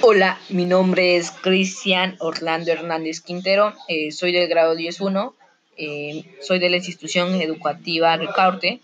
Hola, 0.00 0.38
mi 0.48 0.64
nombre 0.64 1.16
es 1.16 1.30
Cristian 1.30 2.16
Orlando 2.18 2.72
Hernández 2.72 3.20
Quintero, 3.20 3.74
eh, 3.88 4.10
soy 4.10 4.32
del 4.32 4.48
grado 4.48 4.74
10.1, 4.74 5.34
eh, 5.76 6.24
soy 6.40 6.58
de 6.58 6.70
la 6.70 6.76
institución 6.76 7.34
educativa 7.42 8.16
Ricaurte 8.16 8.80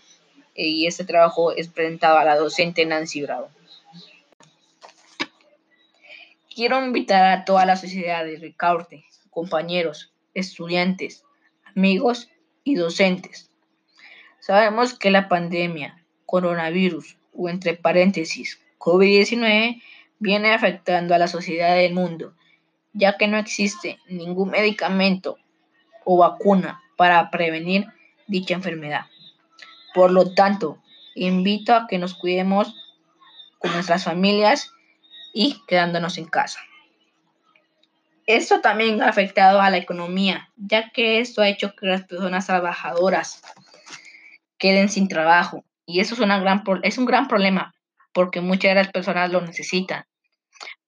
eh, 0.53 0.67
y 0.67 0.85
este 0.85 1.03
trabajo 1.03 1.51
es 1.51 1.67
presentado 1.67 2.19
a 2.19 2.25
la 2.25 2.35
docente 2.35 2.85
Nancy 2.85 3.23
Bravo. 3.23 3.49
Quiero 6.53 6.83
invitar 6.85 7.25
a 7.25 7.43
toda 7.43 7.65
la 7.65 7.75
sociedad 7.75 8.23
de 8.23 8.37
Ricaurte, 8.37 9.03
compañeros, 9.31 10.13
estudiantes, 10.35 11.23
amigos 11.75 12.29
y 12.63 12.75
docentes. 12.75 13.49
Sabemos 14.39 14.93
que 14.93 15.09
la 15.09 15.27
pandemia, 15.27 16.03
coronavirus 16.27 17.17
o 17.33 17.49
entre 17.49 17.73
paréntesis 17.73 18.59
COVID-19 18.85 19.81
viene 20.19 20.53
afectando 20.53 21.15
a 21.15 21.17
la 21.17 21.27
sociedad 21.27 21.75
del 21.75 21.95
mundo, 21.95 22.33
ya 22.93 23.17
que 23.17 23.27
no 23.27 23.37
existe 23.37 23.97
ningún 24.07 24.51
medicamento 24.51 25.37
o 26.03 26.17
vacuna 26.17 26.83
para 26.95 27.31
prevenir 27.31 27.87
dicha 28.27 28.53
enfermedad. 28.53 29.07
Por 29.95 30.11
lo 30.11 30.35
tanto, 30.35 30.77
invito 31.15 31.73
a 31.73 31.87
que 31.87 31.97
nos 31.97 32.13
cuidemos 32.13 32.75
con 33.57 33.73
nuestras 33.73 34.03
familias 34.03 34.71
y 35.33 35.63
quedándonos 35.67 36.19
en 36.19 36.25
casa. 36.25 36.59
Esto 38.27 38.61
también 38.61 39.01
ha 39.01 39.09
afectado 39.09 39.61
a 39.61 39.69
la 39.71 39.77
economía, 39.77 40.49
ya 40.57 40.91
que 40.91 41.19
esto 41.19 41.41
ha 41.41 41.49
hecho 41.49 41.75
que 41.75 41.87
las 41.87 42.03
personas 42.03 42.45
trabajadoras 42.45 43.41
queden 44.57 44.89
sin 44.89 45.07
trabajo. 45.07 45.63
Y 45.87 45.99
eso 45.99 46.15
es, 46.15 46.19
una 46.19 46.39
gran, 46.39 46.63
es 46.83 46.97
un 46.97 47.05
gran 47.05 47.27
problema, 47.27 47.74
porque 48.15 48.39
muchas 48.39 48.71
de 48.71 48.75
las 48.75 48.91
personas 48.93 49.29
lo 49.29 49.41
necesitan 49.41 50.05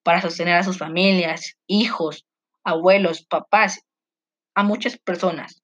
para 0.01 0.21
sostener 0.21 0.55
a 0.55 0.63
sus 0.63 0.77
familias, 0.77 1.57
hijos, 1.67 2.25
abuelos, 2.63 3.25
papás, 3.25 3.81
a 4.55 4.63
muchas 4.63 4.97
personas. 4.97 5.61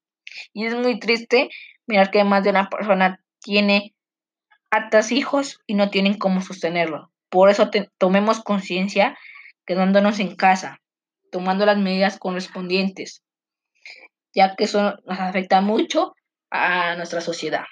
Y 0.52 0.66
es 0.66 0.74
muy 0.74 0.98
triste 0.98 1.48
mirar 1.86 2.10
que 2.10 2.22
más 2.22 2.44
de 2.44 2.50
una 2.50 2.68
persona 2.68 3.18
tiene 3.40 3.94
hartas 4.70 5.10
hijos 5.10 5.60
y 5.66 5.72
no 5.72 5.88
tienen 5.88 6.18
cómo 6.18 6.42
sostenerlo. 6.42 7.10
Por 7.30 7.48
eso 7.48 7.70
tomemos 7.96 8.42
conciencia 8.42 9.16
quedándonos 9.64 10.20
en 10.20 10.36
casa, 10.36 10.82
tomando 11.32 11.64
las 11.64 11.78
medidas 11.78 12.18
correspondientes, 12.18 13.22
ya 14.34 14.54
que 14.54 14.64
eso 14.64 14.96
nos 15.06 15.18
afecta 15.18 15.62
mucho 15.62 16.14
a 16.50 16.94
nuestra 16.96 17.22
sociedad. 17.22 17.64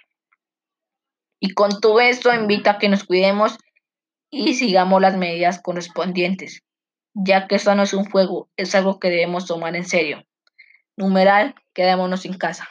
Y 1.39 1.53
con 1.53 1.79
todo 1.79 2.01
esto 2.01 2.33
invito 2.33 2.71
a 2.71 2.79
que 2.79 2.89
nos 2.89 3.05
cuidemos 3.05 3.59
y 4.33 4.55
sigamos 4.55 5.01
las 5.01 5.17
medidas 5.17 5.61
correspondientes, 5.61 6.63
ya 7.15 7.47
que 7.47 7.57
esto 7.57 7.75
no 7.75 7.83
es 7.83 7.93
un 7.93 8.07
juego, 8.07 8.49
es 8.57 8.75
algo 8.75 8.99
que 8.99 9.11
debemos 9.11 9.47
tomar 9.47 9.77
en 9.77 9.85
serio. 9.85 10.25
Numeral, 10.97 11.55
quedémonos 11.75 12.25
en 12.25 12.39
casa. 12.39 12.69